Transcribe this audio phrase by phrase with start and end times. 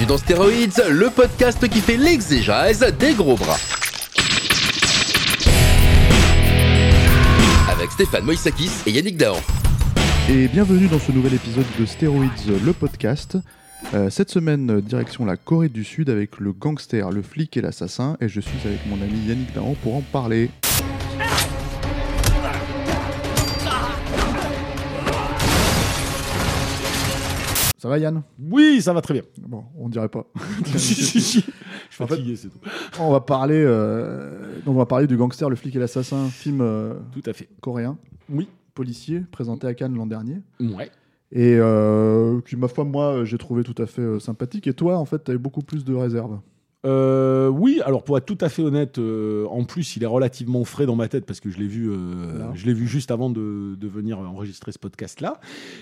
[0.00, 3.58] Bienvenue dans Stéroïdes, le podcast qui fait l'exégèse des gros bras.
[7.70, 9.36] Avec Stéphane Moïsakis et Yannick Dahan.
[10.30, 12.24] Et bienvenue dans ce nouvel épisode de Steroids,
[12.64, 13.36] le podcast.
[13.92, 18.16] Euh, cette semaine, direction la Corée du Sud avec le gangster, le flic et l'assassin.
[18.22, 20.50] Et je suis avec mon ami Yannick Dahan pour en parler.
[27.80, 28.22] Ça va Yann?
[28.38, 29.22] Oui, ça va très bien.
[29.38, 30.26] Bon, on dirait pas.
[30.76, 31.40] si, si, si.
[31.88, 32.58] Je suis En fatigué, c'est tout.
[33.00, 36.92] on va parler, euh, on va parler du gangster, le flic et l'assassin, film euh,
[37.12, 37.48] Tout à fait.
[37.62, 37.96] coréen,
[38.28, 38.48] Oui.
[38.74, 40.42] policier, présenté à Cannes l'an dernier.
[40.60, 40.90] Ouais.
[41.32, 44.66] Et euh, qui, ma foi, moi, j'ai trouvé tout à fait sympathique.
[44.66, 46.38] Et toi, en fait, tu eu beaucoup plus de réserves.
[46.86, 50.64] Euh, oui, alors pour être tout à fait honnête, euh, en plus il est relativement
[50.64, 52.52] frais dans ma tête parce que je l'ai vu, euh, Là.
[52.54, 55.40] je l'ai vu juste avant de, de venir enregistrer ce podcast-là.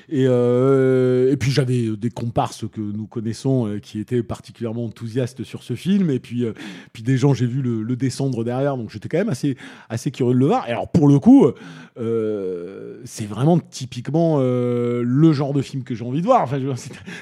[0.08, 5.62] Et, euh, et puis j'avais des comparses que nous connaissons qui étaient particulièrement enthousiastes sur
[5.62, 6.10] ce film.
[6.10, 6.44] Et puis,
[6.92, 9.56] puis des gens, j'ai vu le, le descendre derrière, donc j'étais quand même assez,
[9.88, 10.69] assez curieux de le voir.
[10.69, 11.46] Et alors pour le coup,
[13.04, 16.42] c'est vraiment typiquement le genre de film que j'ai envie de voir.
[16.42, 16.58] Enfin,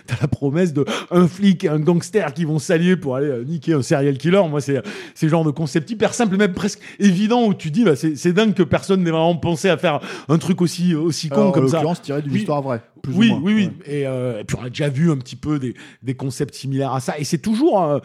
[0.06, 3.44] t'as la promesse de un flic et un gangster qui vont s'allier pour aller euh,
[3.72, 4.42] un serial killer.
[4.48, 4.82] Moi, c'est
[5.14, 8.32] c'est genre de concept hyper simple, même presque évident, où tu dis, bah, c'est c'est
[8.32, 11.52] dingue que personne n'ait vraiment pensé à faire un truc aussi, aussi con Alors, en
[11.52, 11.76] comme ça.
[11.76, 12.38] l'occurrence, tiré d'une Oui.
[12.38, 12.82] histoire vraie.
[13.02, 13.40] Plus ou Oui, moins.
[13.42, 13.64] oui, oui.
[13.86, 13.94] Ouais.
[14.00, 16.92] Et, euh, et puis on a déjà vu un petit peu des, des concepts similaires
[16.92, 17.18] à ça.
[17.18, 17.98] Et c'est toujours, euh,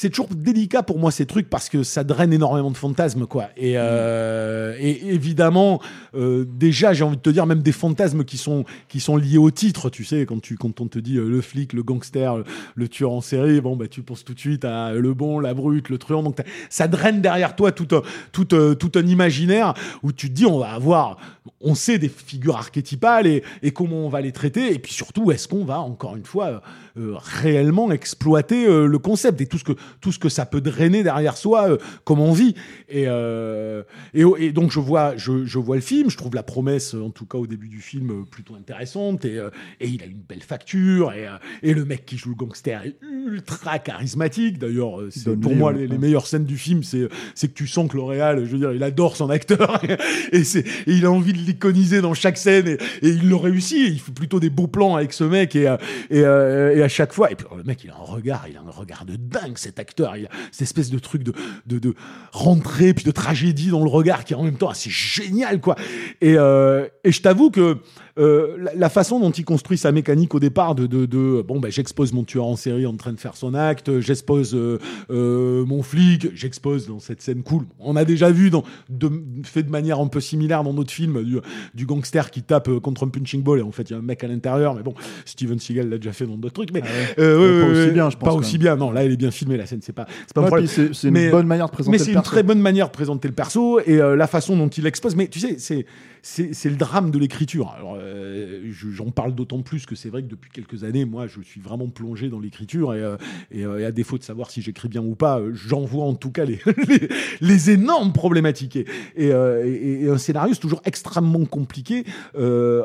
[0.00, 3.48] c'est toujours délicat pour moi ces trucs parce que ça draine énormément de fantasmes, quoi.
[3.56, 5.80] Et, euh, et évidemment,
[6.14, 9.38] euh, déjà, j'ai envie de te dire même des fantasmes qui sont qui sont liés
[9.38, 9.90] au titre.
[9.90, 12.44] Tu sais, quand tu quand on te dit euh, le flic, le gangster, le,
[12.76, 15.52] le tueur en série, bon bah tu penses tout de suite à le bon, la
[15.52, 16.22] brute, le truand.
[16.22, 16.36] Donc
[16.70, 20.46] ça draine derrière toi tout un tout, un- tout un imaginaire où tu te dis
[20.46, 21.16] on va avoir,
[21.60, 24.72] on sait des figures archétypales et, et comment on va les traiter.
[24.72, 26.62] Et puis surtout, est-ce qu'on va encore une fois
[26.96, 30.60] euh, réellement exploiter euh, le concept et tout ce que tout ce que ça peut
[30.60, 32.54] drainer derrière soi euh, comme on vit.
[32.88, 33.82] Et, euh,
[34.14, 37.10] et, et donc je vois je, je vois le film, je trouve la promesse en
[37.10, 39.50] tout cas au début du film euh, plutôt intéressante et, euh,
[39.80, 41.26] et il a une belle facture et,
[41.62, 44.58] et le mec qui joue le gangster est ultra charismatique.
[44.58, 47.90] D'ailleurs, c'est pour moi les, les meilleures scènes du film, c'est c'est que tu sens
[47.90, 49.80] que le réal, je veux dire, il adore son acteur
[50.32, 53.36] et, c'est et il a envie de l'iconiser dans chaque scène et, et il le
[53.36, 53.88] réussit.
[53.88, 55.74] Il fait plutôt des beaux plans avec ce mec et,
[56.10, 57.30] et, et à chaque fois.
[57.30, 59.58] Et puis oh, le mec, il a un regard, il a un regard de dingue
[59.68, 60.16] cet acteur.
[60.16, 61.32] Il a cette espèce de truc de
[61.66, 61.94] de, de
[62.32, 65.76] rentrée puis de tragédie dans le regard qui est en même temps assez génial quoi.
[66.20, 67.78] Et euh, et je t'avoue que
[68.18, 71.60] euh, la, la façon dont il construit sa mécanique au départ de, de, de bon
[71.60, 74.78] ben j'expose mon tueur en série en train de faire son acte, j'expose euh,
[75.10, 77.64] euh, mon flic, j'expose dans cette scène cool.
[77.78, 79.10] On a déjà vu dans de,
[79.44, 81.38] fait de manière un peu similaire dans d'autres films du,
[81.74, 83.98] du gangster qui tape euh, contre un punching ball et en fait il y a
[83.98, 86.82] un mec à l'intérieur mais bon Steven Seagal l'a déjà fait dans d'autres trucs mais
[87.18, 89.30] euh, Ouais, pas aussi bien, je pense, pas aussi bien non là elle est bien
[89.30, 91.46] filmée la scène c'est pas c'est pas un Ouais, problème puis c'est une Mais- bonne
[91.46, 92.30] manière de présenter mais le c'est une perso.
[92.30, 95.14] très bonne manière de présenter le perso et euh, la façon dont il expose.
[95.16, 95.86] Mais tu sais, c'est
[96.22, 97.70] c'est le drame de l'écriture.
[97.76, 101.26] Alors, euh, je- j'en parle d'autant plus que c'est vrai que depuis quelques années, moi,
[101.26, 103.16] je suis vraiment plongé dans l'écriture et, euh,
[103.50, 106.14] et, euh, à défaut de savoir si j'écris bien ou pas, euh, j'en vois en
[106.14, 106.58] tout cas les,
[107.40, 108.78] les, énormes problématiques.
[109.18, 112.04] Euh, et- et un scénario, c'est toujours extrêmement compliqué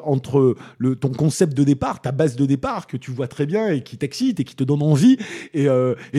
[0.03, 3.69] entre le, ton concept de départ, ta base de départ que tu vois très bien
[3.69, 5.17] et qui t'excite et qui te donne envie.
[5.53, 5.67] Et,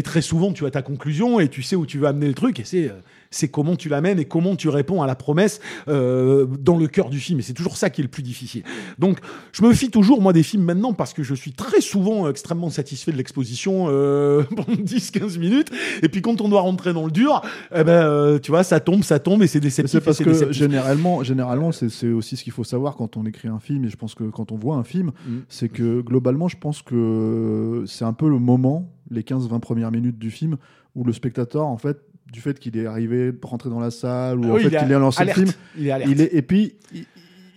[0.03, 2.60] très souvent, tu as ta conclusion et tu sais où tu veux amener le truc.
[2.60, 2.91] Et c'est
[3.34, 7.11] c'est comment tu l'amènes et comment tu réponds à la promesse euh, dans le cœur
[7.11, 7.39] du film.
[7.39, 8.63] Et c'est toujours ça qui est le plus difficile.
[8.98, 9.19] Donc,
[9.53, 12.71] je me fie toujours, moi, des films maintenant parce que je suis très souvent extrêmement
[12.71, 15.71] satisfait de l'exposition euh, pendant 10-15 minutes.
[16.03, 17.42] Et puis, quand on doit rentrer dans le dur,
[17.75, 19.92] eh ben, euh, tu vois, ça tombe, ça tombe et c'est déceptif.
[19.92, 20.57] C'est parce que déceptif.
[20.57, 23.89] généralement, généralement c'est c'est aussi ce qu'il faut savoir quand on écrit un film, et
[23.89, 25.39] je pense que quand on voit un film, Mm.
[25.48, 30.19] c'est que globalement, je pense que c'est un peu le moment, les 15-20 premières minutes
[30.19, 30.57] du film,
[30.95, 31.98] où le spectateur, en fait,
[32.32, 34.92] du fait qu'il est arrivé, rentré dans la salle, ou Ah en oui, fait qu'il
[34.92, 36.10] est lancé le film, Il est alerte.
[36.12, 37.04] il est, et puis il,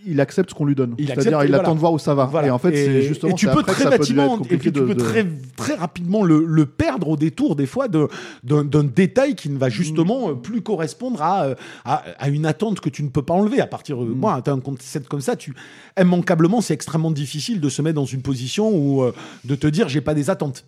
[0.09, 0.95] il accepte ce qu'on lui donne.
[0.97, 2.25] Il C'est-à-dire, il attend de voir où ça va.
[2.25, 2.47] Voilà.
[2.47, 3.33] Et en fait, c'est justement.
[3.33, 5.25] et tu peux très bâtiment et puis tu peux de- de- très
[5.57, 8.07] très rapidement le, le perdre au détour des fois de
[8.43, 12.45] d'un d'un détail qui ne va justement euh, plus correspondre à, euh, à à une
[12.45, 15.19] attente que tu ne peux pas enlever à partir de moi t'as un concept comme
[15.19, 15.53] ça tu
[15.99, 19.13] immanquablement c'est extrêmement difficile de se mettre dans une position où euh,
[19.43, 20.63] de te dire j'ai pas des attentes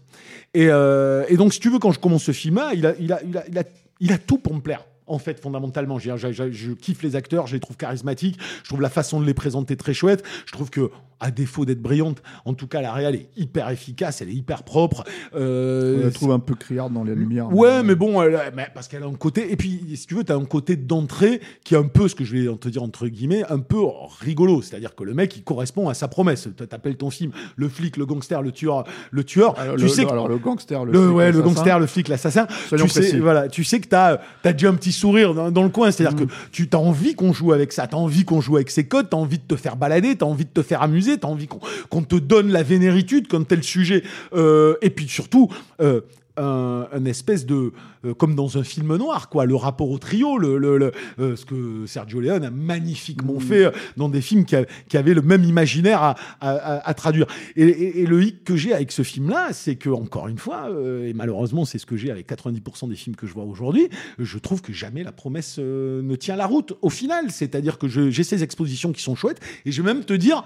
[0.54, 3.14] et, euh, et donc si tu veux quand je commence ce film il a il
[3.14, 3.64] a il a il a,
[4.00, 7.16] il a tout pour me plaire en fait, fondamentalement, je, je- je- je kiffe les
[7.16, 10.24] acteurs, je les trouve charismatiques, je trouve la façon de les présenter très chouette.
[10.46, 10.90] Je trouve que,
[11.22, 14.64] à défaut d'être brillante, en tout cas, la réal est hyper efficace, elle est hyper
[14.64, 15.04] propre.
[15.36, 17.54] Euh, On la trouve un peu criarde dans les lumières.
[17.54, 18.40] Ouais, mais bon, elle
[18.74, 19.52] parce qu'elle a un côté.
[19.52, 22.16] Et puis, si tu veux, tu as un côté d'entrée qui est un peu ce
[22.16, 23.80] que je vais te dire entre guillemets, un peu
[24.22, 24.62] rigolo.
[24.62, 26.48] C'est-à-dire que le mec, il correspond à sa promesse.
[26.58, 29.60] Tu t'appelles ton film le flic, le gangster, le tueur, le tueur.
[29.60, 31.80] Alors, tu le, sais le- que- alors, le gangster, le, le, flic, ouais, le gangster,
[31.80, 32.48] le flic, l'assassin.
[32.70, 33.20] Tu sais, précis.
[33.20, 35.92] voilà, tu sais que t'as as déjà un petit sourire dans, dans le coin.
[35.92, 36.28] C'est-à-dire Mm.
[36.28, 39.10] que tu as envie qu'on joue avec ça, t'as envie qu'on joue avec ses codes,
[39.10, 41.60] t'as envie de te faire balader, t'as envie de te faire amuser, t'as envie qu'on
[41.90, 44.04] qu'on te donne la vénéritude quand tel sujet.
[44.34, 45.50] Euh, et puis surtout.
[45.82, 46.02] Euh,
[46.40, 47.72] un, un espèce de
[48.06, 51.36] euh, comme dans un film noir quoi le rapport au trio le, le- le- euh,
[51.36, 53.42] ce que Sergio Leone a magnifiquement Mm.
[53.42, 56.90] fait euh, dans des films qui, a- qui avaient le même imaginaire à, à- à-
[56.90, 59.90] à traduire et, et- et le hic que j'ai avec ce film là c'est que
[59.90, 60.70] encore une fois
[61.06, 64.38] et malheureusement c'est ce que j'ai avec 90% des films que je vois aujourd'hui je
[64.38, 67.88] trouve que jamais la promesse ne tient la route au final c'est à dire que
[67.88, 70.44] j'ai ces expositions qui sont chouettes et je vais même te dire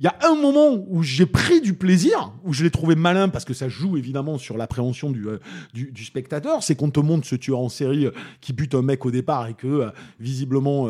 [0.00, 3.28] il y a un moment où j'ai pris du plaisir, où je l'ai trouvé malin
[3.28, 5.38] parce que ça joue évidemment sur l'appréhension du, euh,
[5.74, 8.80] du, du spectateur, c'est qu'on te montre ce tueur en série euh, qui bute un
[8.80, 10.88] mec au départ et que euh, visiblement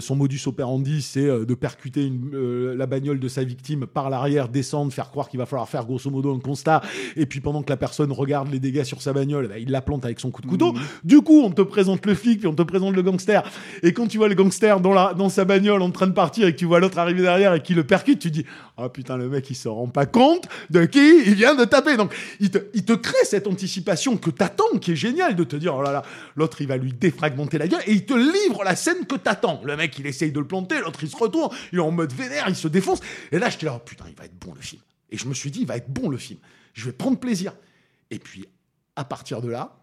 [0.00, 4.92] son modus operandi c'est de percuter une, la bagnole de sa victime par l'arrière, descendre,
[4.92, 6.82] faire croire qu'il va falloir faire grosso modo un constat.
[7.16, 9.82] Et puis pendant que la personne regarde les dégâts sur sa bagnole, bah, il la
[9.82, 10.74] plante avec son coup de couteau.
[11.02, 13.42] Du coup, on te présente le flic puis on te présente le gangster.
[13.82, 16.46] Et quand tu vois le gangster dans, la, dans sa bagnole en train de partir
[16.46, 18.43] et que tu vois l'autre arriver derrière et qui le percute, tu dis
[18.76, 21.96] ah putain le mec il se rend pas compte de qui il vient de taper.
[21.96, 25.56] Donc il te, il te crée cette anticipation que t'attends, qui est géniale de te
[25.56, 26.02] dire oh là là
[26.36, 29.60] l'autre il va lui défragmenter la gueule et il te livre la scène que t'attends.
[29.64, 32.12] Le mec il essaye de le planter, l'autre il se retourne, il est en mode
[32.12, 33.00] vénère, il se défonce
[33.32, 34.82] et là j'étais là oh putain il va être bon le film.
[35.10, 36.38] Et je me suis dit il va être bon le film.
[36.72, 37.52] Je vais prendre plaisir.
[38.10, 38.46] Et puis
[38.96, 39.76] à partir de là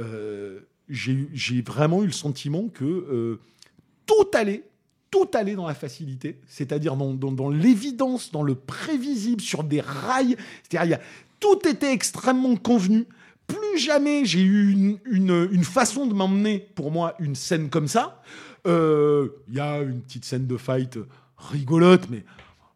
[0.00, 3.40] euh, j'ai eu- j'ai vraiment eu le sentiment que euh,
[4.06, 4.64] tout allait,
[5.10, 10.36] tout allait dans la facilité, c'est-à-dire dans, l'évidence, dans le prévisible, sur des rails.
[10.68, 10.98] C'est-à-dire,
[11.40, 13.06] tout était extrêmement convenu.
[13.46, 18.22] Plus jamais j'ai eu une façon de m'emmener, pour moi, une scène comme ça.
[18.66, 20.98] Euh, Il y a une petite scène de fight
[21.38, 22.24] rigolote, mais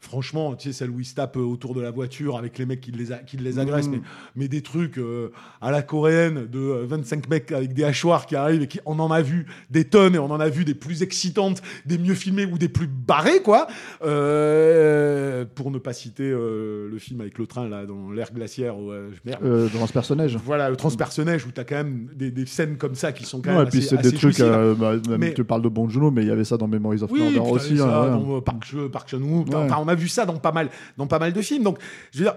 [0.05, 2.81] franchement, tu sais, celle où ils se tapent autour de la voiture avec les mecs
[2.81, 4.01] qui les, a- qui les agressent, mais,
[4.37, 5.31] mais des trucs euh,
[5.61, 8.99] à la coréenne de euh, 25 mecs avec des hachoirs qui arrivent et qui, on
[9.01, 12.15] en a vu des tonnes et on en a vu des plus excitantes, des mieux
[12.15, 13.67] filmées ou des plus barrées, quoi.
[14.05, 18.79] Euh, pour ne pas citer euh, le film avec le train, là, dans l'air glaciaire,
[18.79, 19.41] où, euh, merde.
[19.45, 20.37] Euh, dans ce personnage.
[20.45, 23.51] Voilà, le transpersonnage où t'as quand même des, des scènes comme ça qui sont quand
[23.51, 24.41] Ouais, même et puis c'est des trucs.
[24.41, 26.69] euh, bah, même Mais- Tu parles de Bon Juno, mais il y avait ça dans
[26.69, 27.77] Memories of Oui, Murder aussi.
[27.79, 28.11] ça hein, ouais.
[28.25, 29.49] dans euh, Park, Park Chan-wook.
[29.49, 29.55] Ouais.
[29.57, 31.63] Enfin, on a vu ça dans pas mal, dans pas mal de films.
[31.63, 31.79] Donc,
[32.13, 32.37] je veux dire,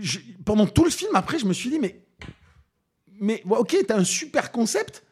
[0.00, 2.04] je- pendant tout le film, après, je me suis dit, mais,
[3.20, 5.04] mais ok, t'as un super concept,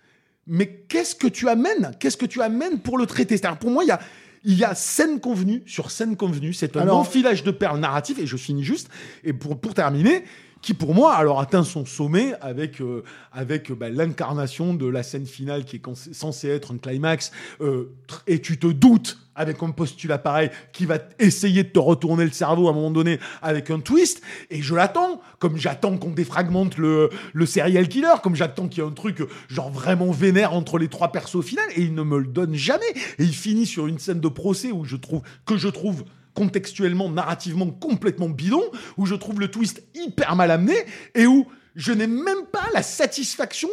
[0.46, 1.92] mais qu'est-ce que tu amènes?
[2.00, 3.36] Qu'est-ce que tu amènes pour le traiter?
[3.36, 4.00] C'est-à-dire, pour moi, il y a,
[4.42, 6.52] il y a scène convenue sur scène convenue.
[6.54, 8.88] C'est un Alors- enfilage de perles narratif, et je finis juste.
[9.22, 10.24] Et pour, pour terminer,
[10.62, 13.02] qui pour moi alors atteint son sommet avec euh,
[13.32, 17.92] avec euh, bah, l'incarnation de la scène finale qui est censée être un climax euh,
[18.26, 22.30] et tu te doutes avec un postulat pareil qui va essayer de te retourner le
[22.30, 26.76] cerveau à un moment donné avec un twist et je l'attends comme j'attends qu'on défragmente
[26.76, 30.78] le le serial killer comme j'attends qu'il y ait un truc genre vraiment vénère entre
[30.78, 33.66] les trois persos au final et il ne me le donne jamais et il finit
[33.66, 38.62] sur une scène de procès où je trouve que je trouve contextuellement, narrativement complètement bidon,
[38.96, 40.74] où je trouve le twist hyper mal amené
[41.14, 41.46] et où
[41.76, 43.68] je n'ai même pas la satisfaction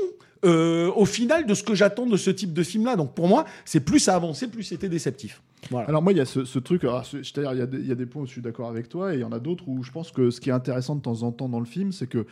[0.45, 2.95] euh, au final de ce que j'attends de ce type de film-là.
[2.95, 5.41] Donc pour moi, c'est plus ça avançait, plus c'était déceptif.
[5.87, 8.21] Alors moi, il y a ce, truc, ce- c'est-à-dire il y, y a des points
[8.21, 10.11] où je suis d'accord avec toi, et il y en a d'autres où je pense
[10.11, 12.25] que ce qui est intéressant de temps en temps dans le film, c'est que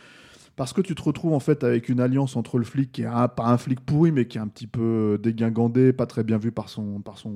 [0.56, 3.06] parce que tu te retrouves en fait avec une alliance entre le flic qui est
[3.06, 6.38] un, pas un flic pourri, mais qui est un petit peu dégingandé, pas très bien
[6.38, 7.32] vu par son, par son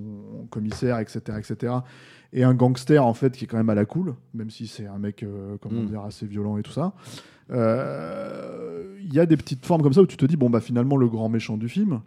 [0.51, 1.75] commissaire, etc., etc.,
[2.33, 4.87] et un gangster en fait qui est quand même à la cool, même si c'est
[4.87, 5.87] un mec, euh, comment Mm.
[5.87, 6.93] dire, assez violent et tout ça.
[7.51, 10.61] Euh, Il y a des petites formes comme ça où tu te dis bon bah
[10.61, 12.01] finalement le grand méchant du film,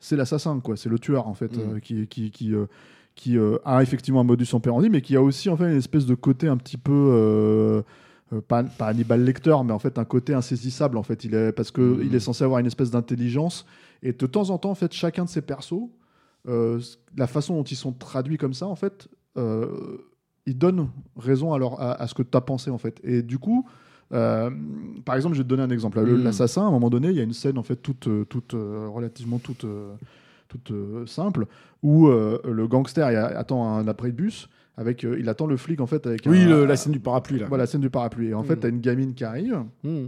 [0.00, 1.60] c'est l'assassin quoi, c'est le tueur en fait Mm.
[1.60, 2.66] euh, qui qui qui, euh,
[3.14, 6.06] qui euh, a effectivement un modus operandi, mais qui a aussi en fait une espèce
[6.06, 7.82] de côté un petit peu euh,
[8.32, 11.24] euh, pas, pas Hannibal Lecter, mais en fait un côté insaisissable en fait.
[11.24, 12.02] Il est parce que Mhm.
[12.04, 13.66] il est censé avoir une espèce d'intelligence
[14.02, 15.88] et de temps en temps en fait chacun de ces persos
[16.48, 16.80] euh,
[17.16, 19.98] la façon dont ils sont traduits comme ça, en fait, euh,
[20.46, 22.98] ils donnent raison à, leur- à, à ce que tu as pensé, en fait.
[23.04, 23.68] Et du coup,
[24.14, 24.48] euh,
[25.04, 26.00] par exemple, je vais te donner un exemple.
[26.00, 26.24] Le- Mm.
[26.24, 28.88] L'assassin, à un moment donné, il y a une scène, en fait, toute, toute euh,
[28.88, 29.66] relativement toute,
[30.48, 31.44] toute euh, simple,
[31.82, 34.48] où le gangster il attend un après-bus.
[34.76, 37.00] Avec, euh, il attend le flic en fait avec Oui, un- le- la scène du
[37.00, 37.46] parapluie là.
[37.48, 38.28] voilà, la scène du parapluie.
[38.28, 38.60] Et en fait, Mm.
[38.60, 39.62] t'as une gamine qui arrive.
[39.84, 40.06] Mm.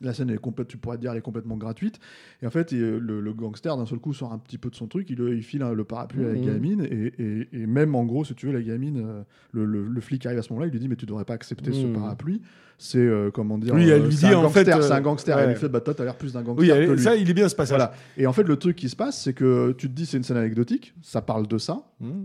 [0.00, 1.98] La scène, est complète, tu pourrais dire, elle est complètement gratuite.
[2.40, 4.76] Et en fait, il- le, le gangster, d'un seul coup, sort un petit peu de
[4.76, 5.10] son truc.
[5.10, 6.46] Il, il file hein, le parapluie à la Mhm.
[6.46, 6.86] gamine.
[6.88, 10.00] Et, et- et même, en gros, si tu veux, la gamine, euh, le, le- le
[10.00, 10.68] flic arrive à ce moment-là.
[10.68, 12.40] Il lui dit Mais tu devrais pas accepter ce parapluie.
[12.80, 13.74] C'est, euh, comment dire.
[13.74, 15.36] Oui, elle euh, lui dit, un en gangster, fait, C'est euh, un gangster.
[15.36, 15.42] ouais.
[15.42, 17.02] Elle lui fait Bah, toi, t'as l'air plus d'un gangster Oui, que elle- lui.
[17.02, 17.76] ça, il est bien ce passage.
[17.76, 17.92] Voilà.
[18.16, 20.22] Et en fait, le truc qui se passe, c'est que tu te dis, c'est une
[20.22, 20.94] scène anecdotique.
[21.02, 21.82] Ça parle de ça.
[21.98, 22.22] Mm.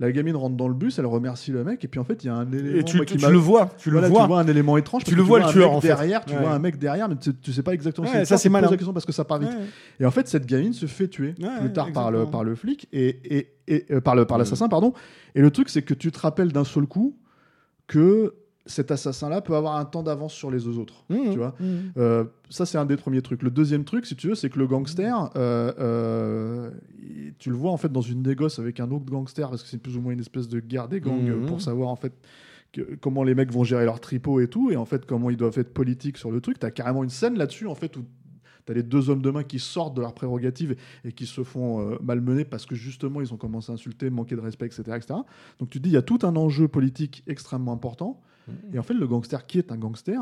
[0.00, 1.84] La gamine rentre dans le bus, elle remercie le mec.
[1.84, 2.78] Et puis, en fait, il y a un élément.
[2.78, 4.22] Et tu, moi, qui tu le vois, tu voilà, le vois.
[4.22, 5.04] tu vois un élément étrange.
[5.04, 5.88] Tu le vois, le tueur, en fait.
[5.88, 6.40] derrière, tu Ouais.
[6.40, 8.92] vois un mec derrière, mais tu, tu sais pas exactement Ouais, ça, c'est la question
[8.94, 9.50] parce que ça part vite.
[9.50, 9.66] Ouais.
[10.00, 12.88] Et en fait, cette gamine se fait tuer plus tard par le, par le flic
[12.92, 14.92] et, et, et euh, par le par l'assassin, pardon.
[15.34, 17.16] Et le truc, c'est que tu te rappelles d'un seul coup
[17.86, 18.34] que
[18.66, 21.04] cet assassin-là peut avoir un temps d'avance sur les deux autres.
[21.10, 21.30] Mhm.
[21.32, 21.92] Tu vois Mhm.
[21.96, 23.42] Euh, ça, c'est un des premiers trucs.
[23.42, 26.70] Le deuxième truc, si tu veux, c'est que le gangster, euh, euh,
[27.02, 29.68] il- tu le vois en fait dans une négoce avec un autre gangster, parce que
[29.68, 32.12] c'est plus ou moins une espèce de guerre des gangs euh, pour savoir en fait
[32.72, 35.36] que- comment les mecs vont gérer leur tripot et tout, et en fait comment ils
[35.36, 36.58] doivent être politiques sur le truc.
[36.58, 38.04] T'as carrément une scène là-dessus en fait où
[38.64, 41.80] t'as les deux hommes de main qui sortent de leurs prérogatives et qui se font
[41.80, 45.14] euh, malmener parce que justement ils ont commencé à insulter, manquer de respect, etc., etc.
[45.58, 48.20] Donc tu te dis il y a tout un enjeu politique extrêmement important.
[48.74, 50.20] Et en fait le gangster qui est un gangster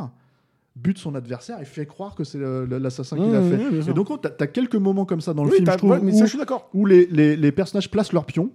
[0.77, 3.57] bute son adversaire et fait croire que c'est l'assassin qui l'a Mmh, fait.
[3.59, 5.79] mmh, et donc tu as, quelques moments comme ça dans le Oui, film, t'as- je
[5.79, 6.69] trouve, ouais, mais où, ça, je suis d'accord.
[6.75, 8.51] où les, les- les personnages placent leurs pions.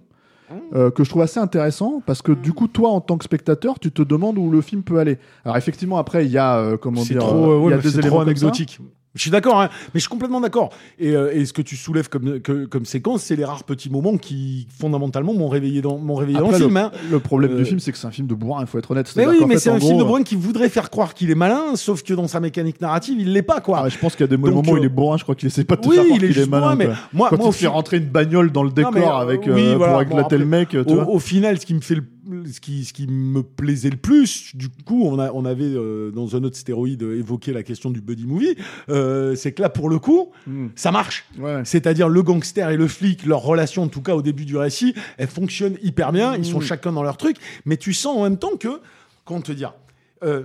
[0.74, 3.80] euh, que je trouve assez intéressant parce que du coup toi en tant que spectateur
[3.80, 6.76] tu te demandes où le film peut aller alors effectivement après il y a euh,
[6.76, 8.46] comment dire trop, euh, ouais, y a des éléments trop comme ça.
[8.46, 8.78] anecdotique.
[9.16, 10.70] Je suis d'accord, hein, mais je suis complètement d'accord.
[10.98, 13.90] Et, euh, et ce que tu soulèves comme, que- comme séquence, c'est les rares petits
[13.90, 16.76] moments qui, fondamentalement, m'ont réveillé dans, m'ont réveillé dans Après, le le, film.
[16.76, 16.90] hein.
[17.10, 18.90] le problème Euh, du film c'est que c'est un film de bourrin il faut être
[18.90, 21.34] honnête Mais oui, mais c'est un film de Bruyne qui voudrait faire croire qu'il est
[21.34, 23.82] malin, sauf que dans sa mécanique narrative, il l'est pas, quoi.
[23.84, 25.22] Ah, je pense qu'il y a des Donc, moments où il euh, est bourrin, je
[25.22, 26.62] crois qu'il essaie pas de te oui, faire croire il est qu'il est malin.
[26.62, 29.10] bourrin, mais moi, Quand moi, il fait rentrer une bagnole dans le décor mais, euh,
[29.16, 31.80] avec, oui, euh, voilà, pour bon, éclater le mec, au, au final, ce qui me
[31.80, 32.04] fait le-
[32.52, 36.10] ce qui, ce qui me plaisait le plus, du coup, on, a, on avait euh,
[36.10, 38.56] dans un autre stéroïde euh, évoqué la question du buddy movie,
[38.88, 40.68] euh, c'est que là, pour le coup, Mm.
[40.76, 41.24] ça marche.
[41.38, 41.62] Ouais.
[41.64, 44.94] C'est-à-dire le gangster et le flic, leur relation, en tout cas au début du récit,
[45.18, 46.34] elle fonctionne hyper bien.
[46.36, 46.62] Ils sont Mm.
[46.62, 48.80] chacun dans leur truc, mais tu sens en même temps que,
[49.24, 49.74] comment te dire,
[50.22, 50.44] euh,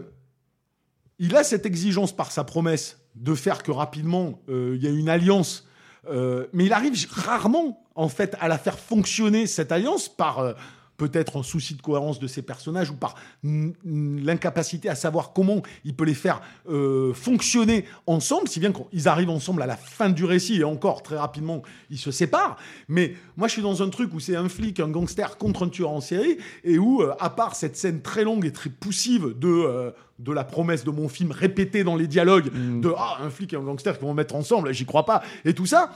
[1.20, 5.10] il a cette exigence par sa promesse de faire que rapidement il y a une
[5.10, 5.68] alliance,
[6.12, 10.56] mais il arrive rarement en fait à la faire fonctionner cette alliance par
[11.02, 15.96] peut-être un souci de cohérence de ses personnages ou par l'incapacité à savoir comment il
[15.96, 20.26] peut les faire euh, fonctionner ensemble, si bien qu'ils arrivent ensemble à la fin du
[20.26, 22.56] récit et encore très rapidement ils se séparent.
[22.88, 25.70] Mais moi je suis dans un truc où c'est un flic, un gangster contre un
[25.70, 29.34] tueur en série et où euh, à part cette scène très longue et très poussive
[29.40, 29.90] de euh,
[30.20, 33.56] de la promesse de mon film répétée dans les dialogues de ah un flic et
[33.56, 35.90] un gangster qui vont mettre ensemble, j'y crois pas et tout ça.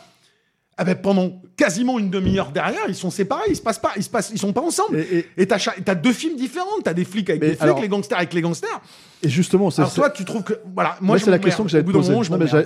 [0.77, 4.03] Ah ben pendant quasiment une demi-heure derrière, ils sont séparés, ils se passent pas, ils
[4.03, 4.97] se passent, ils sont pas ensemble.
[5.37, 8.17] Et- t'as t'as deux films différents, t'as des flics avec des flics, alors- les gangsters
[8.17, 8.81] avec les gangsters.
[9.23, 11.91] Et justement, c'est toi, tu trouves que voilà, moi c'est la question que j'allais te
[11.91, 12.13] poser.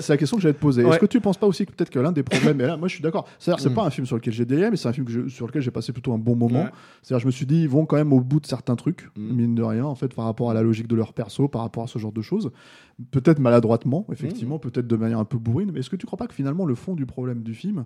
[0.01, 0.82] c'est la question que j'allais te poser.
[0.88, 2.88] Est-ce que tu penses pas aussi que peut-être que l'un des problèmes, et là, moi,
[2.88, 3.28] je suis d'accord.
[3.38, 3.75] C'est-à-dire, c'est Mm.
[3.75, 5.62] pas un film sur lequel j'ai déliré, mais c'est un film que je- sur lequel
[5.62, 6.63] j'ai passé plutôt un bon moment.
[6.63, 6.70] Ouais.
[7.04, 9.36] C'est-à-dire, je me suis dit, ils vont quand même au bout de certains trucs, Mm.
[9.36, 11.84] mine de rien, en fait, par rapport à la logique de leur perso, par rapport
[11.84, 12.50] à ce genre de choses.
[13.12, 14.60] Peut-être maladroitement, effectivement, Mm.
[14.60, 15.72] peut-être de manière un peu bourrine.
[15.74, 17.86] Mais est-ce que tu crois pas que finalement, le fond du problème du film,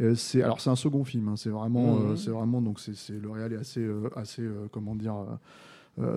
[0.00, 2.94] euh, c'est alors c'est un second film, hein, c'est vraiment, euh, c'est vraiment donc c'est
[2.96, 4.42] c'est- le réel est assez, euh, assez,
[4.72, 5.16] comment dire.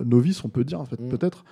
[0.04, 1.44] novice, on peut dire, en fait, peut-être.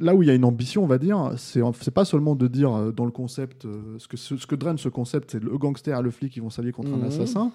[0.00, 2.46] Là où il y a une ambition, on va dire, c'est c'est pas seulement de
[2.48, 3.66] dire dans le concept,
[3.98, 6.40] ce, que, ce, ce que draine ce concept, c'est le gangster et le flic qui
[6.40, 7.52] vont s'allier contre un assassin.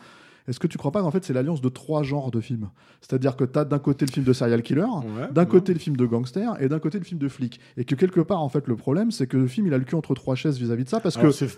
[0.48, 2.70] Est-ce que tu crois pas qu'en fait c'est l'alliance de trois genres de films?
[3.02, 5.48] C'est-à-dire que tu as d'un côté le film de serial killer, Ouais, d'un ouais.
[5.48, 7.60] côté le film de gangster et d'un côté le film de flic.
[7.78, 9.84] Et que quelque part, en fait, le problème, c'est que le film il a le
[9.84, 11.50] cul entre trois chaises vis-à-vis de ça parce Alors, que seul-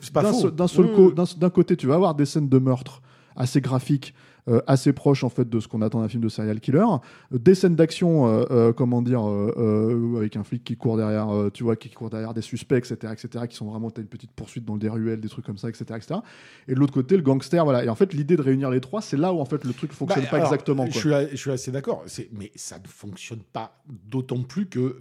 [0.78, 1.36] Oui, oui.
[1.38, 3.02] d'un côté, tu vas avoir des scènes de meurtre
[3.36, 4.13] assez graphiques,
[4.48, 6.86] euh, assez proches en fait de ce qu'on attend d'un film de serial killer,
[7.32, 11.64] des scènes d'action, euh, euh, comment dire, euh, avec un flic qui court derrière, tu
[11.64, 14.66] vois, qui court derrière des suspects, etc., etc., qui sont vraiment t'as une petite poursuite
[14.66, 16.20] dans des ruelles, des trucs comme ça, etc., etc.
[16.68, 17.84] Et de l'autre côté, le gangster, voilà.
[17.84, 19.94] Et en fait, l'idée de réunir les trois, c'est là où en fait le truc
[19.94, 20.86] fonctionne Bah, pas alors, exactement.
[20.88, 22.04] Je suis, je suis assez d'accord.
[22.34, 24.98] Mais ça ne fonctionne pas d'autant plus que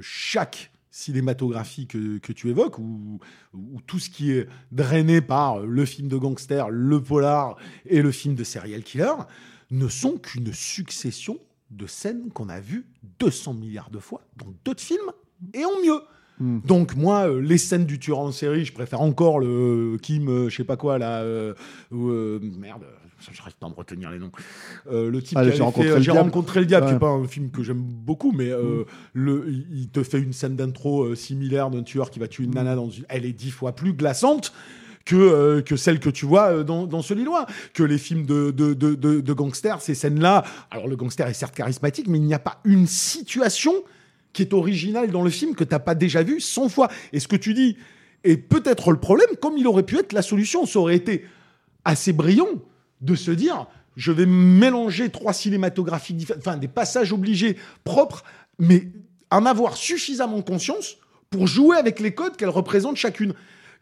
[0.00, 3.20] chaque cinématographie que, que tu évoques, ou,
[3.52, 8.10] ou tout ce qui est drainé par le film de gangster, le polar et le
[8.10, 9.12] film de serial killer,
[9.70, 11.38] ne sont qu'une succession
[11.70, 12.86] de scènes qu'on a vues
[13.18, 15.12] 200 milliards de fois dans d'autres films
[15.52, 16.00] et en mieux.
[16.38, 16.58] Hmm.
[16.64, 20.48] Donc moi, euh, les scènes du tueur en série, je préfère encore le Kim, euh,
[20.50, 21.54] je sais pas quoi là, euh,
[21.90, 22.82] ou, euh, merde,
[23.20, 24.30] je pas à me retenir les noms.
[24.90, 26.18] Euh, le type Ah, qui J'ai rencontré fait, le diable.
[26.18, 26.96] rencontré le diable, qui Ouais.
[26.96, 30.56] est pas un film que j'aime beaucoup, mais euh, le, il te fait une scène
[30.56, 33.50] d'intro euh, similaire d'un tueur qui va tuer une nana dans une, elle est dix
[33.50, 34.52] fois plus glaçante.
[35.06, 37.46] Que, euh, que celle que tu vois euh, dans, dans ce Lillois.
[37.74, 40.44] Que les films de, de, de, de, de gangsters, ces scènes-là.
[40.72, 43.72] Alors, le gangster est certes charismatique, mais il n'y a pas une situation
[44.36, 46.88] qui est originale dans le film que t'as pas déjà vu 100 fois.
[47.14, 47.78] Et ce que tu dis
[48.22, 50.66] est peut-être le problème, comme il aurait pu être la solution.
[50.66, 51.24] Ça aurait été
[51.86, 52.48] assez brillant
[53.00, 53.66] de se dire
[53.96, 58.24] je vais mélanger trois cinématographies différentes, enfin des passages obligés propres,
[58.58, 58.88] mais
[59.30, 60.98] en avoir suffisamment conscience
[61.30, 63.32] pour jouer avec les codes qu'elles représentent chacune.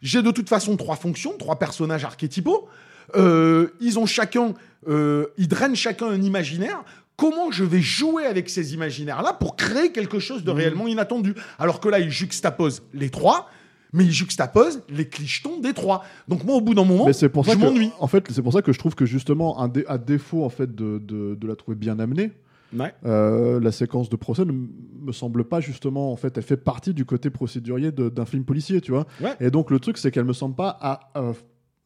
[0.01, 2.69] J'ai de toute façon trois fonctions, trois personnages archétypaux.
[3.17, 4.53] Euh, ils ont chacun,
[4.87, 6.81] euh, ils drainent chacun un imaginaire.
[7.17, 11.79] Comment je vais jouer avec ces imaginaires-là pour créer quelque chose de réellement inattendu Alors
[11.79, 13.49] que là, ils juxtaposent les trois,
[13.93, 16.03] mais ils juxtaposent les clichetons des trois.
[16.27, 17.91] Donc moi, au bout d'un moment, pour ça je m'ennuie.
[17.99, 20.49] en fait, c'est pour ça que je trouve que justement, un dé- à défaut en
[20.49, 22.31] fait de, de, de la trouver bien amenée,
[22.73, 22.93] Ouais.
[23.05, 26.93] euh, la séquence de procès ne me semble pas justement en fait, elle fait partie
[26.93, 29.05] du côté procédurier d'un film policier, tu vois.
[29.21, 29.33] Ouais.
[29.39, 31.33] Et donc le truc, c'est qu'elle me semble pas à euh, euh,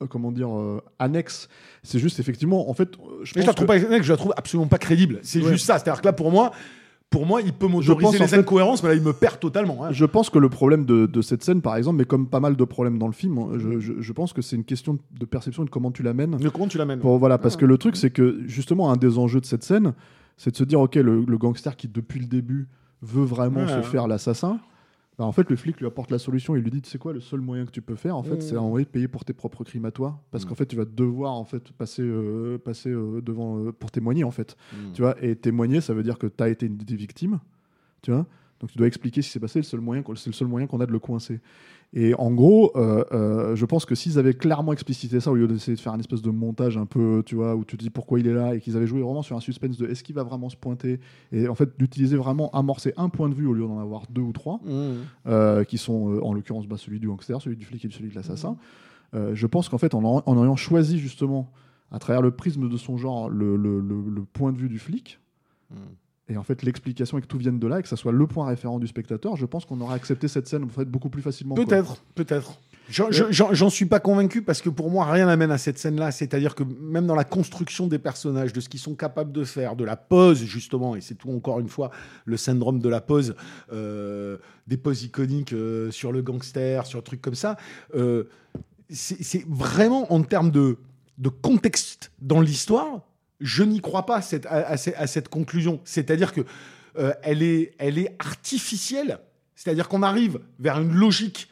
[0.07, 1.47] comment dire euh, annexe.
[1.83, 4.17] C'est juste effectivement, en fait, euh, je Mais je la trouve que- pas, je la
[4.17, 5.19] trouve absolument pas crédible.
[5.23, 5.51] C'est Ouais.
[5.51, 5.77] juste ça.
[5.79, 6.51] C'est-à-dire que là, pour moi,
[7.09, 9.83] pour moi, il peut m'autoriser les fait- incohérences, mais là, il me perd totalement.
[9.83, 9.91] hein.
[9.91, 12.55] Je pense que le problème de, de cette scène, par exemple, mais comme pas mal
[12.55, 15.63] de problèmes dans le film, je, je- je pense que c'est une question de perception
[15.65, 16.37] de comment tu l'amènes.
[16.39, 17.61] Mais comment tu l'amènes voilà, parce Ah.
[17.61, 19.93] que le truc, c'est que justement, un des enjeux de cette scène,
[20.37, 22.67] c'est de se dire, ok, le, le gangster qui depuis le début
[23.01, 23.83] veut vraiment Ouais, se ouais.
[23.83, 24.59] faire l'assassin,
[25.19, 26.55] bah, en fait, le flic lui apporte la solution.
[26.55, 28.37] Il lui dit, tu sais quoi, le seul moyen que tu peux faire, en fait,
[28.37, 28.41] Mm.
[28.41, 30.47] c'est envoyer payer pour tes propres crimes à toi, parce Mm.
[30.47, 34.23] qu'en fait, tu vas devoir en fait passer, euh, passer euh, devant euh, pour témoigner,
[34.23, 34.55] en fait.
[34.73, 34.93] Mm.
[34.93, 37.39] Tu vois, et témoigner, ça veut dire que tu as été une des victimes,
[38.01, 38.25] tu vois.
[38.61, 40.47] Donc tu dois expliquer ce qui s'est passé, le seul moyen qu'on- c'est le seul
[40.49, 41.39] moyen qu'on a de le coincer.
[41.91, 45.47] Et en gros, euh, euh, je pense que s'ils avaient clairement explicité ça au lieu
[45.47, 47.89] d'essayer de faire un espèce de montage un peu, tu vois, où tu te dis
[47.89, 50.13] pourquoi il est là, et qu'ils avaient joué vraiment sur un suspense de est-ce qu'il
[50.13, 50.99] va vraiment se pointer,
[51.31, 54.21] et en fait d'utiliser vraiment amorcer un point de vue au lieu d'en avoir deux
[54.21, 54.69] ou trois, Mmh.
[55.27, 58.15] euh, qui sont en l'occurrence bah, celui du gangster, celui du flic et celui de
[58.15, 58.55] l'assassin.
[59.15, 61.51] Euh, je pense qu'en fait, en, en- ayant choisi justement,
[61.91, 64.77] à travers le prisme de son genre, le, le- le- le point de vue du
[64.77, 65.19] flic,
[66.29, 68.27] et en fait l'explication et que tout vienne de là et que ça soit le
[68.27, 71.21] point référent du spectateur, je pense qu'on aurait accepté cette scène en fait, beaucoup plus
[71.21, 71.55] facilement.
[71.55, 72.59] Peut-être, peut-être.
[72.91, 76.09] J'en- je- J'en suis pas convaincu parce que pour moi, rien n'amène à cette scène-là.
[76.11, 79.75] C'est-à-dire que même dans la construction des personnages, de ce qu'ils sont capables de faire,
[79.75, 81.91] de la pose, justement, et c'est tout encore une fois
[82.25, 83.35] le syndrome de la pose,
[83.71, 87.57] euh, des poses iconiques euh, sur le gangster, sur le truc comme ça,
[87.95, 88.23] euh,
[88.89, 90.77] c'est c'est vraiment en termes de,
[91.19, 93.01] de contexte dans l'histoire,
[93.39, 95.79] je n'y crois pas cette- à, à ce- à cette conclusion.
[95.85, 96.41] C'est-à-dire que
[96.97, 99.19] euh, elle, est, elle est artificielle.
[99.55, 101.49] C'est-à-dire qu'on arrive vers une logique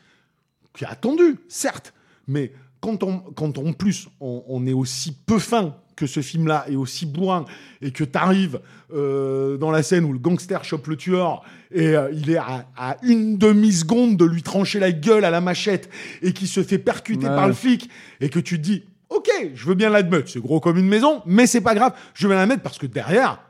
[0.74, 1.94] qui est attendue, certes,
[2.28, 6.66] mais quand on, quand en plus on, on est aussi peu fin que ce film-là
[6.70, 7.46] est aussi bourrin
[7.82, 8.60] et que tu arrives
[8.92, 12.98] dans la scène où le gangster chope le tueur et euh, il est à, à
[13.02, 15.90] une demi-seconde de lui trancher la gueule à la machette
[16.22, 17.36] et qui se fait percuter Ouais.
[17.36, 17.90] par le flic
[18.22, 18.84] et que tu te dis
[19.18, 22.28] ok je veux bien l'admettre c'est gros comme une maison mais c'est pas grave je
[22.28, 23.42] vais la mettre parce que derrière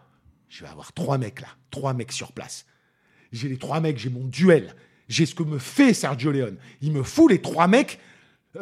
[0.50, 2.66] je vais avoir trois mecs là trois mecs sur place
[3.32, 4.74] j'ai les trois mecs j'ai mon duel
[5.08, 8.00] j'ai ce que me fait Sergio Leone il me fout les trois mecs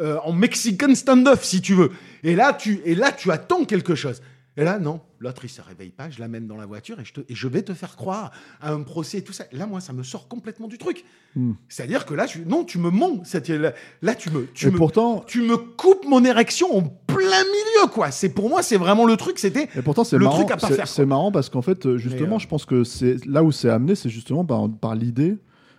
[0.00, 1.90] euh, en Mexican stand-off, si tu veux.
[2.22, 4.20] Et là, tu, et là, tu attends quelque chose.
[4.58, 7.12] Et là, non, l'autre, il se réveille pas, je l'amène dans la voiture et je,
[7.12, 9.44] te, et je vais te faire croire à un procès et tout ça.
[9.52, 11.04] Là, moi, ça me sort complètement du truc.
[11.34, 11.52] Hmm.
[11.68, 13.22] C'est-à-dire que là, tu, non, tu me mens.
[13.48, 17.44] Là, là, tu me, tu Et me, pourtant, tu me coupes mon érection en plein
[17.44, 18.10] milieu, quoi.
[18.10, 19.38] C'est pour moi, c'est vraiment le truc.
[19.38, 21.62] C'était Et pourtant, c'est le marrant, truc à pas c'est- faire, c'est marrant parce qu'en
[21.62, 24.70] fait, euh, justement, euh, je pense que c'est là où c'est amené, c'est justement par,
[24.70, 25.36] par l'idée.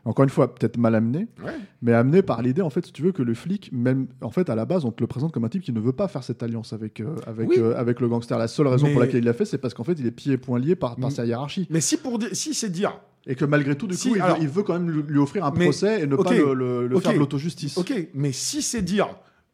[0.07, 1.51] Encore une fois, peut-être mal amené, Ouais.
[1.81, 4.49] mais amené par l'idée, en fait, si tu veux, que le flic, même, en fait,
[4.49, 6.23] à la base, on te le présente comme un type qui ne veut pas faire
[6.23, 7.55] cette alliance avec, euh, avec, Oui.
[7.59, 8.37] euh, avec le gangster.
[8.37, 10.11] La seule raison Mais- pour laquelle il l'a fait, c'est parce qu'en fait, il est
[10.11, 11.13] pieds et poings liés par, par Mm.
[11.13, 11.67] sa hiérarchie.
[11.69, 14.37] Mais si pour si c'est dire, Et que malgré tout, du Si, coup, il, alors-
[14.37, 16.53] veut, il veut quand même lui, lui offrir un Mais- procès et ne pas le,
[16.53, 17.77] le- le ok, faire de l'autojustice.
[17.77, 19.09] Ok, mais si c'est dire,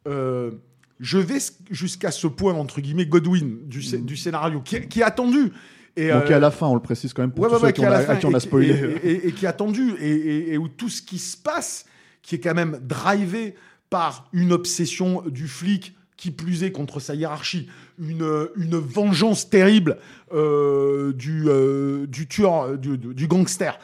[0.06, 0.52] euh,
[1.00, 1.38] je vais
[1.72, 5.50] jusqu'à ce point, entre guillemets, Godwin du, scé- du scénario, qui, qui est attendu.
[5.96, 7.60] Et, Donc, euh, à la fin, on le précise quand même pour ouais, tous ouais,
[7.68, 8.98] ceux qui, qui a- fin, qui on a spoilé.
[9.04, 11.84] Et, et- et qui est attendu, et, où tout ce qui se passe,
[12.22, 13.54] qui est quand même drivé
[13.90, 17.68] par une obsession du flic, qui plus est contre sa hiérarchie,
[18.00, 19.98] une, une vengeance terrible
[20.32, 23.78] euh, du, euh, du tueur, du- du gangster.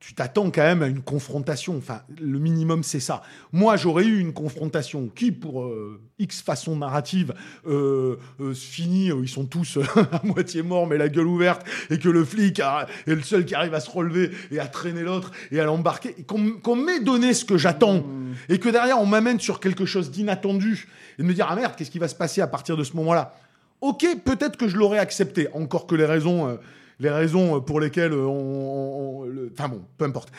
[0.00, 1.76] Tu t'attends quand même à une confrontation.
[1.76, 3.22] Enfin, le minimum, c'est ça.
[3.52, 7.34] Moi, j'aurais eu une confrontation qui, pour euh, X façon narrative,
[7.66, 9.82] euh, euh, se finit, euh, ils sont tous euh,
[10.12, 13.44] à moitié morts, mais la gueule ouverte, et que le flic a- est le seul
[13.44, 16.14] qui arrive à se relever et à traîner l'autre et à l'embarquer.
[16.26, 18.04] Qu'on m'ait donné ce que j'attends,
[18.48, 20.86] et que derrière, on m'amène sur quelque chose d'inattendu,
[21.18, 22.94] et de me dire, ah merde, qu'est-ce qui va se passer à partir de ce
[22.94, 23.34] moment-là?
[23.80, 26.56] Ok, peut-être que je l'aurais accepté, encore que les raisons,
[26.98, 30.30] les raisons pour lesquelles euh, on, enfin bon, peu importe.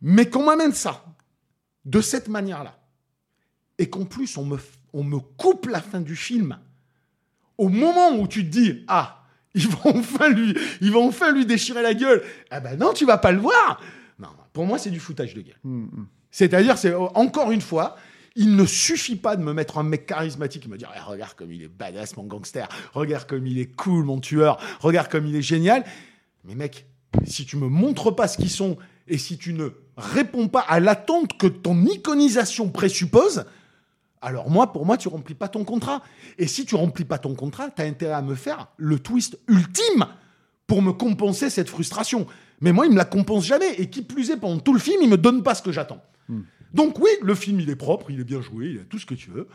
[0.00, 1.04] Mais qu'on m'amène ça
[1.84, 2.78] de cette manière-là,
[3.78, 4.58] et qu'en plus on me,
[4.92, 6.58] on me coupe la fin du film,
[7.56, 11.46] au moment où tu te dis ah ils vont enfin lui, ils vont enfin lui
[11.46, 13.80] déchirer la gueule, ah ben non tu vas pas le voir.
[14.18, 15.58] Non, pour moi c'est du foutage de gueule.
[15.64, 16.06] Mm, mm.
[16.30, 17.96] C'est-à-dire, c'est encore une fois,
[18.38, 21.34] il ne suffit pas de me mettre un mec charismatique et me dire Eh, regarde
[21.34, 25.26] comme il est badass mon gangster, regarde comme il est cool mon tueur, regarde comme
[25.26, 25.84] il est génial.
[26.44, 26.86] Mais mec,
[27.26, 30.78] si tu me montres pas ce qu'ils sont et si tu ne réponds pas à
[30.78, 33.44] l'attente que ton iconisation présuppose,
[34.22, 36.02] alors moi, pour moi, tu remplis pas ton contrat.
[36.38, 39.38] Et si tu remplis pas ton contrat, tu as intérêt à me faire le twist
[39.48, 40.06] ultime
[40.68, 42.26] pour me compenser cette frustration.
[42.60, 43.74] Mais moi, il me la compense jamais.
[43.78, 46.02] Et qui plus est, pendant tout le film, il me donne pas ce que j'attends.
[46.74, 49.06] Donc oui, le film, il est propre, il est bien joué, il a tout ce
[49.06, 49.48] que tu veux.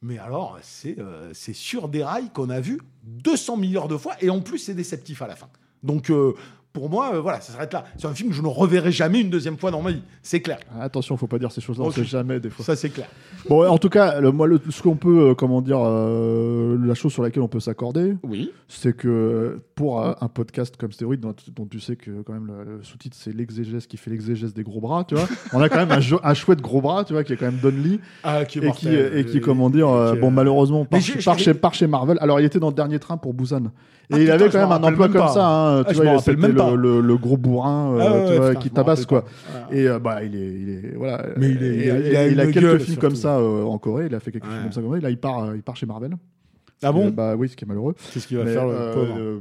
[0.00, 4.30] Mais alors, c'est euh, sur des rails qu'on a vu 200 milliards de fois, et
[4.30, 5.48] en plus, c'est déceptif à la fin.
[5.82, 6.34] Donc, euh,
[6.72, 7.84] pour moi, euh, voilà, ça s'arrête là.
[7.96, 10.02] C'est un film que je ne reverrai jamais une deuxième fois dans ma vie.
[10.22, 10.58] C'est clair.
[10.78, 12.64] Ah, Attention, faut pas dire ces choses-là, on sait jamais des fois.
[12.64, 13.06] Ça, c'est clair.
[13.48, 16.94] Bon, en tout cas, le- moi, le- ce qu'on peut, euh, comment dire, euh, la
[16.94, 18.52] chose sur laquelle on peut s'accorder, Oui.
[18.68, 22.76] c'est que pour un podcast comme Stéroïde, dont, dont tu sais que quand même le,
[22.78, 25.84] le sous-titre c'est l'exégèse qui fait l'exégèse des gros bras, tu vois, on a quand
[25.84, 28.44] même un, un chouette gros bras, tu vois, qui est quand même Don Lee Ah,
[28.44, 29.88] qui est et qui, et qui, comment dire,
[30.20, 31.20] bon, malheureusement, j'ai-
[31.72, 32.18] chez, Marvel.
[32.20, 33.66] Alors, il était dans le dernier train pour Busan.
[34.10, 35.28] Et Ah, il putain, avait quand même un emploi comme pas.
[35.28, 36.18] ça, hein, tu vois,
[36.58, 36.70] pas.
[36.70, 39.24] le, le- le gros bourrin, euh, Ah ouais, tu ouais, vois, putain, qui tabasse, quoi.
[39.72, 41.24] Et euh, bah, il est, il est voilà.
[41.36, 43.38] Mais il est- il a- il a il a une quelques gueule, films comme ça
[43.38, 44.06] euh, en Corée.
[44.06, 44.50] Il a fait quelques Ouais.
[44.50, 45.00] films comme ça en Corée.
[45.00, 46.12] Là, il part, euh, il part chez Marvel.
[46.82, 47.94] Ah bon Bah oui, ce qui est malheureux.
[47.98, 49.40] C'est ce qu'il va Mais, faire le pauvre.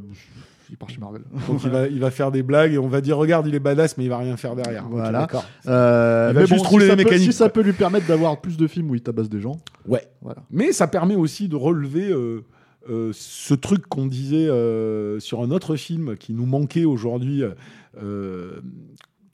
[0.71, 1.21] il part chez Marvel.
[1.47, 3.59] Donc il va, il va faire des blagues et on va dire regarde il est
[3.59, 4.85] badass mais il va rien faire derrière.
[4.89, 5.27] Voilà.
[5.67, 7.61] Euh, Il va mais juste bon, rouler si les ça peut- mécaniques, Si ça peut
[7.61, 10.01] lui permettre d'avoir plus de films où il tabasse des gens, Ouais.
[10.21, 10.41] voilà.
[10.51, 12.43] Mais ça permet aussi de relever euh,
[12.89, 17.43] euh, ce truc qu'on disait euh, sur un autre film qui nous manquait aujourd'hui.
[18.01, 18.61] euh,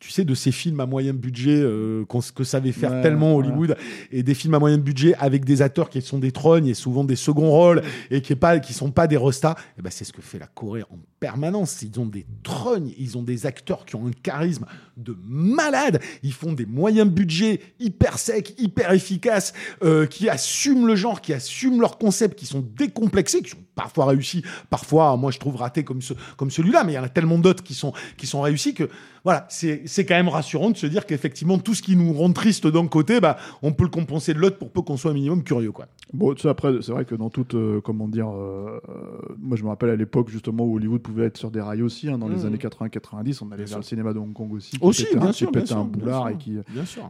[0.04, 2.04] tu sais, de ces films à moyen budget euh,
[2.36, 3.48] que savait faire Ouais, tellement ouais.
[3.48, 3.78] Hollywood,
[4.12, 7.06] et des films à moyen budget avec des acteurs qui sont des trognes et souvent
[7.06, 10.12] des seconds rôles et qui ne qui sont pas des restas, et ben c'est ce
[10.12, 11.82] que fait la Corée en permanence.
[11.84, 14.66] Ils ont des trognes, ils ont des acteurs qui ont un charisme
[14.98, 16.02] de malade.
[16.22, 21.32] Ils font des moyens budgets hyper secs, hyper efficaces, euh, qui assument le genre, qui
[21.32, 25.84] assument leurs concepts, qui sont décomplexés, qui sont parfois réussis, parfois, moi je trouve ratés
[25.84, 28.42] comme, ce- comme celui-là, mais il y en a tellement d'autres qui sont, qui sont
[28.42, 28.90] réussis que
[29.24, 32.32] voilà, c'est c'est quand même rassurant de se dire qu'effectivement tout ce qui nous rend
[32.34, 35.14] triste d'un côté, bah, on peut le compenser de l'autre pour peu qu'on soit un
[35.14, 35.72] minimum curieux.
[35.72, 35.86] Quoi.
[36.14, 39.56] Bon, tu sais, après, c'est vrai que dans toute, euh, comment dire, euh, euh, moi
[39.58, 42.18] je me rappelle à l'époque justement où Hollywood pouvait être sur des rails aussi, hein,
[42.18, 42.46] dans les Mhm.
[42.48, 45.30] années 80-90, on allait vers le cinéma de Hong Kong aussi, qui Aussi, pétait, bien
[45.30, 46.58] un, sûr, qui bien pétait sûr, un boulard et qui,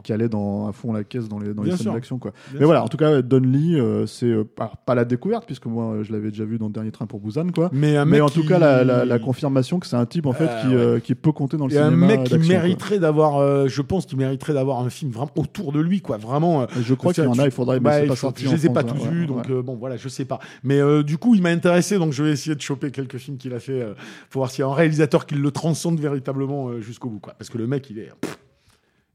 [0.04, 2.20] qui allait dans, à fond la caisse dans les, dans les scènes d'action.
[2.52, 6.12] Mais voilà, en tout cas, Don Lee, euh, c'est pas la découverte, puisque moi je
[6.12, 7.70] l'avais déjà vu dans le dernier train pour Busan, quoi.
[7.72, 10.06] Mais, un Mais mec en tout qui- cas, la, la- la confirmation que c'est un
[10.06, 10.74] type en fait Euh, qui, ouais.
[10.74, 12.06] euh, qui peut compter dans le Il y a un cinéma.
[12.06, 15.80] mec qui mériterait d'avoir, euh, je pense qu'il mériterait d'avoir un film vraiment autour de
[15.80, 16.16] lui, quoi.
[16.16, 16.62] Vraiment.
[16.62, 18.70] euh, Je crois qu'il y en a, il faudrait, bah, pas sorti Je les ai
[18.70, 19.62] pas tous hein, vus, ouais, donc ouais.
[19.62, 20.38] bon, voilà, je sais pas.
[20.62, 23.52] Mais du coup, il m'a intéressé, donc je vais essayer de choper quelques films qu'il
[23.54, 23.84] a fait
[24.30, 27.34] pour voir s'il y a un réalisateur qui le transcende véritablement jusqu'au bout, quoi.
[27.38, 28.38] Parce que le mec, il est, pff,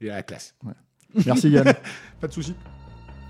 [0.01, 0.55] il est à la classe.
[1.25, 1.73] Merci Yann.
[2.21, 2.53] Pas de souci.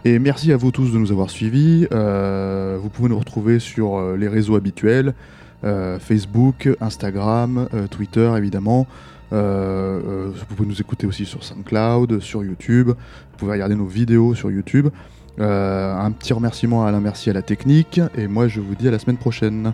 [0.05, 1.85] Et merci à vous tous de nous avoir suivis.
[1.91, 5.13] Euh, vous pouvez nous retrouver sur euh, les réseaux habituels
[5.65, 8.87] euh, Facebook, Instagram, Twitter évidemment.
[9.31, 12.87] Vous pouvez nous écouter aussi sur SoundCloud, sur YouTube.
[12.87, 14.87] Vous pouvez regarder nos vidéos sur YouTube.
[15.37, 17.99] Un petit remerciement à Alain Merci à la technique.
[18.17, 19.73] Et moi, je vous dis à la semaine prochaine.